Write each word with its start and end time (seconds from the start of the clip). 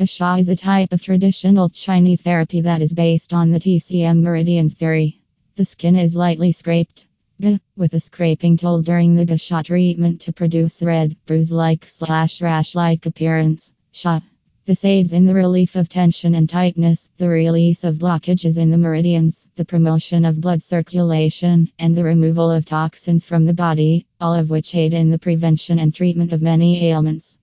Gua 0.00 0.06
Sha 0.06 0.36
is 0.36 0.48
a 0.48 0.56
type 0.56 0.94
of 0.94 1.02
traditional 1.02 1.68
Chinese 1.68 2.22
therapy 2.22 2.62
that 2.62 2.80
is 2.80 2.94
based 2.94 3.34
on 3.34 3.50
the 3.50 3.60
TCM 3.60 4.22
meridians 4.22 4.72
theory. 4.72 5.20
The 5.56 5.66
skin 5.66 5.94
is 5.94 6.16
lightly 6.16 6.52
scraped 6.52 7.06
with 7.38 7.92
a 7.92 8.00
scraping 8.00 8.56
tool 8.56 8.80
during 8.80 9.14
the 9.14 9.36
Sha 9.36 9.60
treatment 9.60 10.22
to 10.22 10.32
produce 10.32 10.80
a 10.80 10.86
red, 10.86 11.16
bruise 11.26 11.52
like 11.52 11.84
slash 11.84 12.40
rash 12.40 12.74
like 12.74 13.04
appearance. 13.04 13.74
Sha. 13.92 14.20
This 14.64 14.86
aids 14.86 15.12
in 15.12 15.26
the 15.26 15.34
relief 15.34 15.76
of 15.76 15.90
tension 15.90 16.34
and 16.34 16.48
tightness, 16.48 17.10
the 17.18 17.28
release 17.28 17.84
of 17.84 17.98
blockages 17.98 18.56
in 18.56 18.70
the 18.70 18.78
meridians, 18.78 19.50
the 19.56 19.66
promotion 19.66 20.24
of 20.24 20.40
blood 20.40 20.62
circulation, 20.62 21.70
and 21.78 21.94
the 21.94 22.04
removal 22.04 22.50
of 22.50 22.64
toxins 22.64 23.26
from 23.26 23.44
the 23.44 23.52
body, 23.52 24.06
all 24.18 24.32
of 24.32 24.48
which 24.48 24.74
aid 24.74 24.94
in 24.94 25.10
the 25.10 25.18
prevention 25.18 25.78
and 25.78 25.94
treatment 25.94 26.32
of 26.32 26.40
many 26.40 26.86
ailments. 26.86 27.36